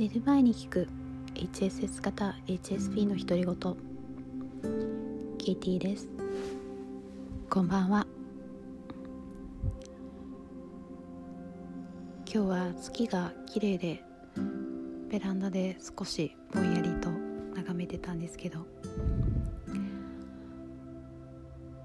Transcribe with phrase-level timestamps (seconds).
[0.00, 0.88] 寝る前に聞く。
[1.34, 3.76] HSS 型 HSP の独り言。
[5.36, 6.08] ケイティです。
[7.50, 8.06] こんばんは。
[12.24, 14.02] 今日は月が綺麗で
[15.10, 17.10] ベランダで少しぼんやりと
[17.54, 18.66] 眺めてたんですけど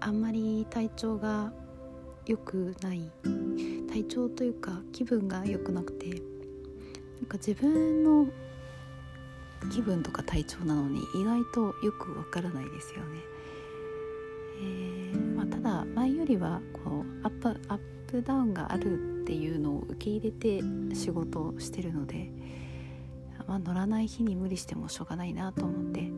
[0.00, 1.52] あんまり体調が
[2.26, 3.08] 良くない。
[3.88, 6.20] 体調というか気分が良くなくて
[7.20, 8.26] なんか自分の
[9.70, 13.18] 気分とか体調なのに意外とよくわからないですよね。
[14.62, 20.62] えー、まあ、ただ前よりはこうアップアップダウンがあるっていうのを受け入れて
[20.94, 22.30] 仕事をしてるので、
[23.46, 26.10] まあ、乗らない日に無理してもしょうがないなと思って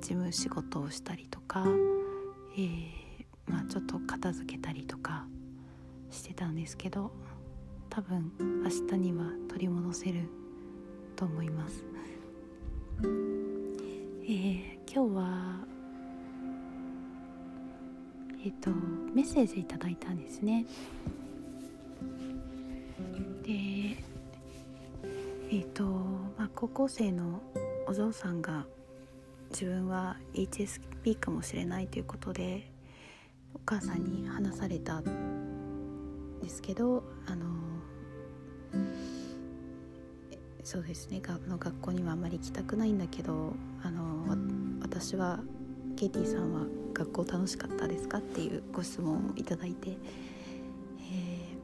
[0.00, 1.64] 事務仕事をしたりとか、
[2.56, 2.90] えー、
[3.46, 5.26] まあ、ちょっと片付けたりとか
[6.10, 7.10] してたんですけど
[7.98, 8.32] 多分
[8.62, 10.20] 明日には取り戻せる
[11.16, 11.84] と思います。
[13.02, 15.56] えー、今日は
[18.44, 18.70] えっ、ー、と
[19.12, 20.64] メッセージいただいたんですね。
[23.42, 23.52] で
[25.50, 27.42] えっ、ー、と、まあ、高校生の
[27.88, 28.64] お嬢さんが
[29.50, 32.70] 自分は HSP かもしれないということで
[33.54, 37.67] お母さんに話されたんですけどあの
[40.68, 44.36] そうですねがの学校にはあまり行きたくないんだけどあの
[44.82, 45.40] 私は
[45.96, 49.96] ケイティさんは学校楽しかったですかっていうご質問をいただいて、
[51.00, 51.56] え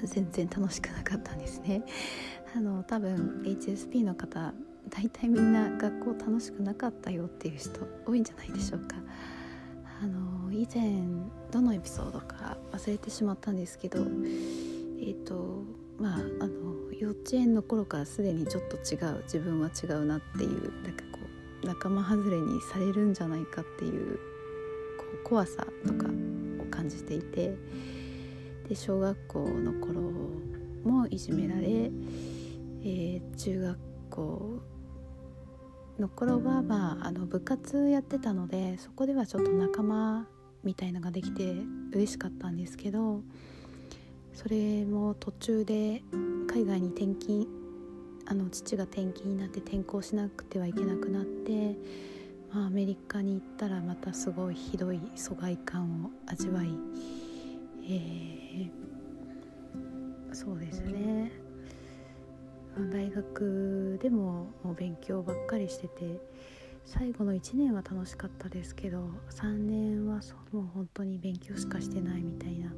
[0.00, 1.82] ー、全然楽しくなかったんですね。
[2.54, 4.54] あの多分 HSP の方
[4.90, 8.94] 大体みんな学校楽しくなかったよっていう人多いんじゃないでしょうか。
[10.00, 11.02] あの以前
[11.50, 15.64] どのエピソードか忘れてしまったんですけどえっ、ー、と
[15.98, 21.20] まああの幼稚園の頃からすでにちょっと違う自分は違うなっていうなんかこ
[21.62, 24.18] う仲間外れにされるんじゃないかっていう
[24.98, 27.54] こう怖さとかを感じていて
[28.68, 30.00] で小学校の頃
[30.82, 33.78] もいじめられ、えー、中学
[34.10, 34.60] 校
[36.00, 40.26] の頃は、まあ、あの部活やってたのでそこではちょっと仲間
[40.64, 41.54] みたいのができて
[41.92, 43.22] 嬉しかったんですけど
[44.34, 46.02] それも途中で
[46.48, 47.46] 海外に転勤
[48.26, 51.76] あの父が転勤になって転校しなくてはいけなくなって、
[52.52, 56.68] まあ、アメリカに行ったらまたすごいひどい疎外感を味わい、
[57.84, 61.30] えー、そうですね
[62.92, 66.20] 大学でももう勉強ばっかりしてて
[66.86, 72.70] 最後の1年は楽しかったですけど3年はそうもう本当に勉強しかしてないみたいな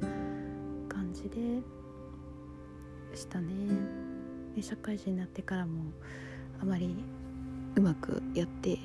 [0.89, 1.80] 感じで。
[3.15, 3.53] したね
[4.55, 5.91] で社会人になってからも
[6.61, 6.95] あまり
[7.75, 8.77] うまくやって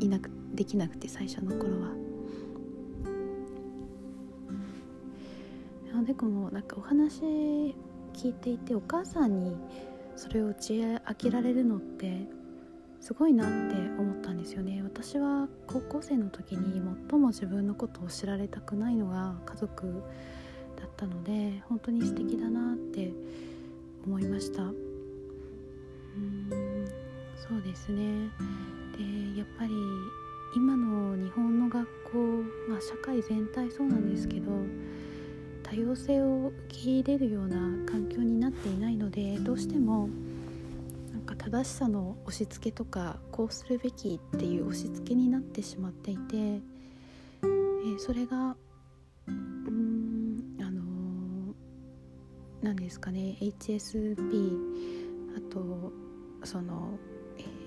[0.00, 2.10] いなくできなくて最初の頃は。
[6.10, 7.22] でもなんかお話
[8.14, 9.56] 聞いていてお母さんに
[10.16, 12.26] それを打ち明けられるのって
[13.00, 20.02] すごいなって思ったんですよね私は高校生の時に最も自分のことを知られたくないのが家族
[20.80, 23.12] だったので本当に素敵だなって
[24.06, 24.62] 思いました。
[24.62, 26.50] うん
[27.36, 28.28] そうですね。
[28.96, 29.72] でやっぱり
[30.54, 32.18] 今の日本の学校、
[32.68, 34.50] まあ、社会全体そうなんですけど
[35.62, 40.08] 多様性を受け入れるような環境になっていないのでどうしても
[41.12, 48.56] なんか正しさの押し付けとかこうするべきっていう押し付けになってしまっていて、えー、それが
[52.70, 54.16] 何ですかね HSP
[55.36, 55.92] あと
[56.44, 57.00] その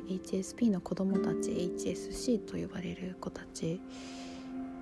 [0.07, 3.81] HSP の子どもたち HSC と呼ばれる子たち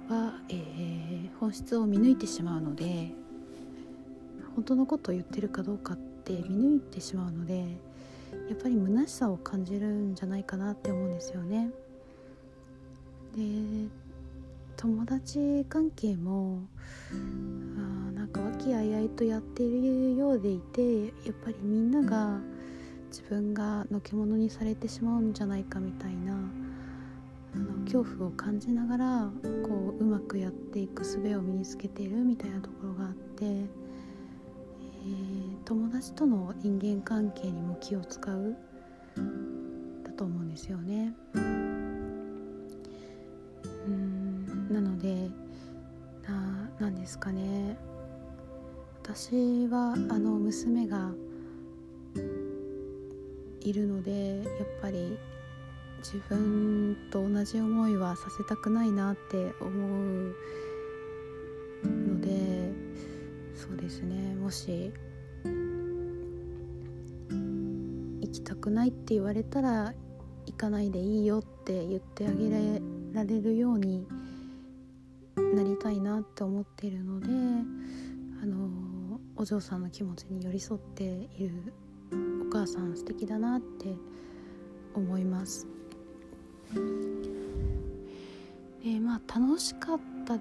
[0.08, 3.10] は、えー、本質を見抜いてしまうので
[4.54, 7.62] 本当のことを言ってるかどうかって見抜いてしまうので
[8.48, 11.72] やっぱり虚しさを感じるんじゃないかなって思うんですよね。
[13.36, 13.90] で
[14.78, 16.60] 友達関係も
[18.42, 22.40] 和気あいあいとやっているようでいてやっぱりみんなが
[23.10, 26.34] 自分がのけ者にされてしまうんじゃないかみたいな
[27.54, 29.30] あの恐怖を感じながら
[29.68, 38.56] こううまくやっていく術を身につけているみたいなところがあって、えー、友達との人間関係にも気を使う
[40.04, 41.14] だと思うんですよね。
[41.36, 41.40] う
[43.90, 45.30] んなので
[46.28, 47.78] ななんですかね
[49.04, 51.12] 私はあの娘が
[53.60, 54.46] いるのでやっ
[54.80, 55.18] ぱり
[56.04, 60.36] 自分と同じ思いはさせたくないなって思う
[61.88, 62.72] ので
[63.56, 64.36] そうですね。
[64.36, 64.94] もし
[68.22, 69.94] 行きたくないって言われたら
[70.46, 72.50] 行かないでいいよって言ってあげ
[73.14, 74.08] られるように
[75.56, 77.28] なりたいなって思ってるので
[78.42, 78.91] あの
[79.42, 81.74] お嬢さんの気持ちに寄り添っている
[82.48, 83.96] お母さん素敵だなって
[84.94, 85.66] 思います。
[88.84, 90.38] でまあ楽しかった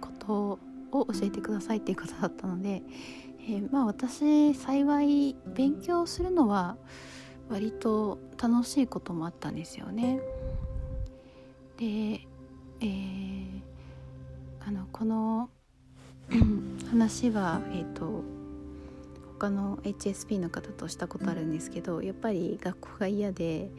[0.00, 0.58] こと
[0.92, 2.82] を教えてくださいっていうことだったので、
[3.40, 6.78] えー、まあ私幸い勉強するのは
[7.50, 10.20] 割と楽しいこともあったんですよね。
[11.76, 13.60] で、えー、
[14.66, 15.50] あのこの
[16.90, 18.24] 話は、えーと、
[19.38, 23.70] 他の HSP の方としたことあるんですけどやっぱり学校が嫌で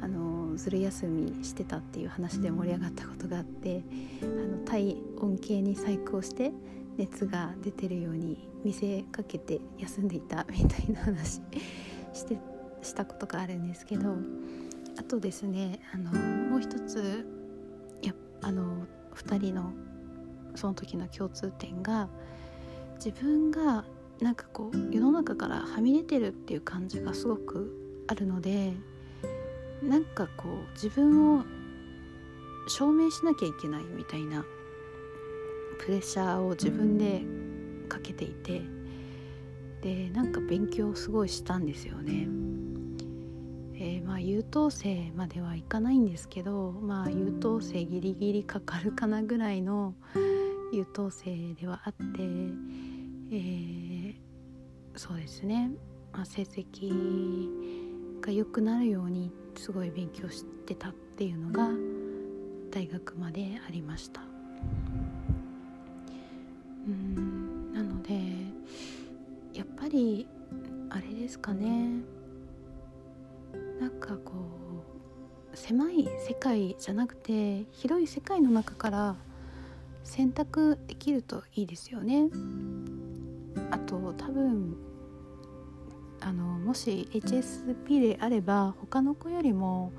[0.00, 3.82] あのずる休みしてたっていう話で盛り上がったことがあって
[4.22, 6.52] あの体温計に細工をして
[6.96, 11.40] 熱が出てるように見せかけて休んでいたみたいな話
[12.12, 12.38] して
[12.82, 14.16] したことがあるんですけど
[14.98, 17.26] あとですねあのもう一つ
[18.02, 19.72] やあの2人の
[20.56, 22.08] その時の共通点が
[22.96, 23.84] 自分が
[24.20, 28.72] なんかこう世の中からはみ出てるっていう感じがすごくあるので
[29.82, 31.44] なんかこう自分を
[32.68, 34.44] 証明しなきゃいけないみたいな
[35.78, 37.22] プレッシャーを自分で
[37.88, 38.62] かけていて
[39.82, 42.28] でなんか勉強すごいしたんですよね。
[43.78, 49.94] えー、まあ優等生まではいかないんですけどまあ優等生ギリギリかかるかなぐらいの
[50.76, 52.22] 優等生ではあって、
[53.30, 54.14] えー、
[54.94, 55.70] そうですね、
[56.12, 61.70] まあ、成績が良くなるようにすごい勉強してたっていうのが
[62.70, 64.20] 大学までありました。
[66.86, 68.20] うんなので
[69.54, 70.28] やっぱり
[70.90, 72.02] あれですかね。
[73.80, 74.32] なんかこ
[75.52, 79.16] う狭い世界じゃなくて広い世界の中から
[80.06, 82.28] 選択できるといいですよね
[83.70, 84.76] あと多分
[86.20, 89.92] あのもし HSP であれば他の子よりも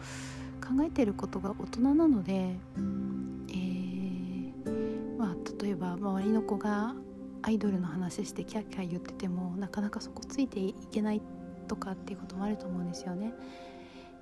[0.62, 6.96] 考えてることが大人なので、えー、まあ、例えば周りの子が
[7.44, 11.22] アイドルの話してキャッキャ言っててもなかなかそこついていけない
[11.68, 13.34] とかっていうこともあると思うんですよね。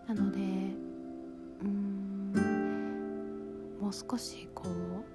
[0.08, 2.06] なのでうん
[3.82, 5.15] もう少しこう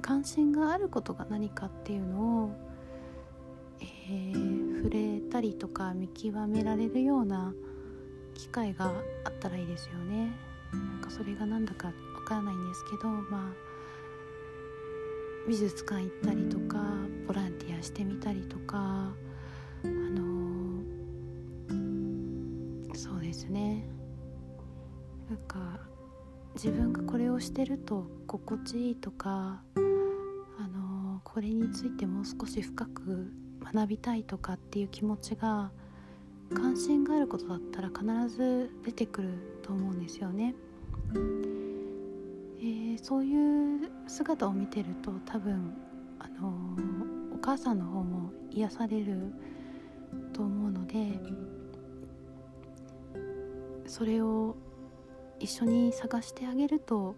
[0.00, 2.64] 関心があることが何かっていうのを
[4.06, 7.54] えー、触れたりとか見極められるような
[8.34, 8.92] 機会が
[9.24, 10.30] あったらいいですよね。
[10.72, 11.94] なんかそれが何だかわ
[12.26, 13.54] からないんですけどまあ
[15.48, 16.82] 美術館行ったりとか
[17.26, 23.86] ボランティアしてみたりとかあのー、そうですね
[25.30, 25.78] なんか
[26.54, 33.32] 自分がこれをしてると心地いいとかあの、これについてもう少し深く
[33.72, 35.72] 学びたいとかっていう気持ちが
[36.54, 40.54] 関心があることだったら必ず出てくると思うんですよね。
[42.60, 45.74] えー、そういう姿を見てると多分
[46.18, 46.54] あの、
[47.34, 49.32] お母さんの方も癒される
[50.32, 51.20] と思うので
[53.86, 54.56] それを
[55.40, 57.16] 一緒に探してあげると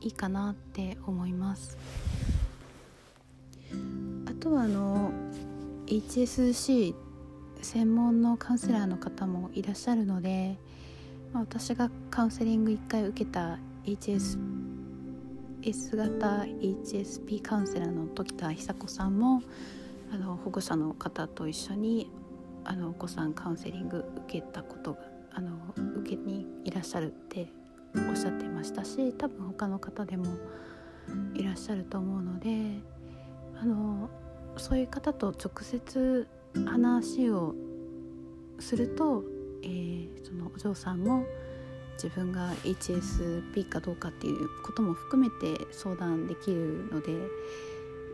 [0.00, 1.76] いいかなって思います。
[4.26, 5.12] あとはあの
[5.86, 6.94] HSC
[7.60, 10.56] 専門のカウンセラーの方もいらっしゃるので、
[11.32, 14.38] まあ、私がカウンセリング1回受けた HS
[15.64, 19.42] S 型 HSP カウンセラーの時田久子さんも
[20.12, 22.10] あの保護者の方と一緒に
[22.64, 25.50] あのお子さんカウンセリング受けたことがあの
[25.96, 27.48] 受けにいらっしゃるって
[28.08, 30.26] おっしゃってましたし多分他の方でも
[31.34, 32.78] いらっしゃると思うので
[33.60, 34.10] あの
[34.56, 36.28] そういう方と直接
[36.66, 37.54] 話を
[38.58, 39.24] すると、
[39.62, 41.24] えー、そのお嬢さんも
[41.94, 47.14] 自分が HSP かどうかっていうことも含めて相談できるのでい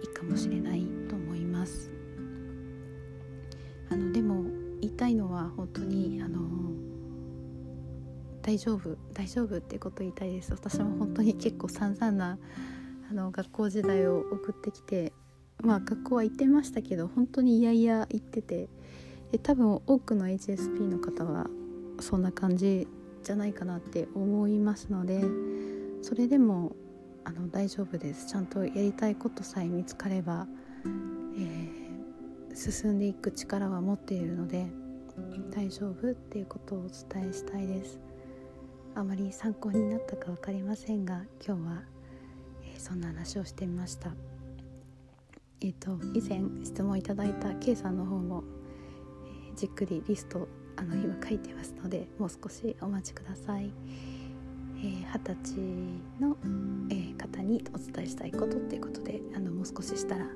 [0.04, 1.90] いかもしれないと思います。
[3.90, 4.44] あのでも
[4.80, 6.67] 言いたいのは本当にあの
[8.48, 10.52] 大丈夫大丈夫ってこと言いたいです。
[10.52, 12.38] 私も本当に結構散々な
[13.10, 15.12] あの学校時代を送ってきて
[15.62, 18.70] まあ学校は行ってましたけど本当にいやいや行ってて
[19.32, 21.46] で多分多くの HSP の方は
[22.00, 22.88] そんな感じ
[23.22, 25.22] じゃないかなって思いますので
[26.00, 26.72] それでも
[27.24, 28.28] あの大丈夫です。
[28.28, 30.46] ちゃんとやりたいことさえ見つかれば、
[31.36, 34.68] えー、進んでいく力は持っているので
[35.50, 38.07] 大丈夫っていうことをお伝えしたいです。
[38.98, 41.82] あまり参考になったか分かりませんが今日は、
[42.64, 44.10] えー、そんな話をしてみました
[45.60, 48.42] えっ、ー、と以前質問いただいた K さんの方も、
[49.52, 53.70] えじっくりリストあの今書いてますのでもう少しお待ちください。
[54.78, 55.60] えー、20歳
[56.20, 56.36] の、
[56.90, 60.26] えー、方にお伝えしたいことっていうことであのもう少ししたら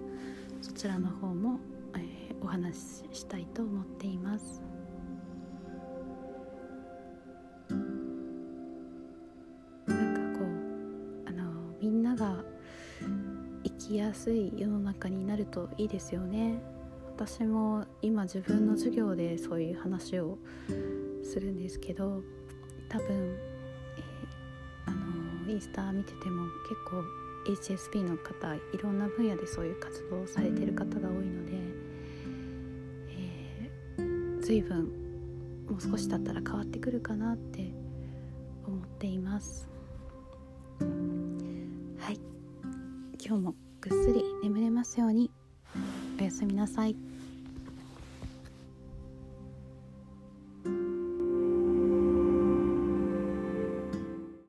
[0.60, 1.58] そちらの方も、
[1.96, 4.71] えー、お話ししたいと思っています。
[11.82, 12.36] みんなが
[13.64, 16.62] 生きやすい世の中になるといいですよね。
[17.16, 20.38] 私も今自分の授業でそういう話を
[21.24, 22.22] するんですけど
[22.88, 31.52] 多分、えー、あのインスタ見てても結構 HSP の方いろんな分野でそういう活動をされてる方が多いので、
[33.10, 34.84] えー、随分
[35.68, 37.72] もう少し経ったら変わってくるかなって
[38.66, 39.71] 思っています
[43.32, 45.30] 今日もぐっすり眠れますように
[46.20, 47.11] おやすみなさい。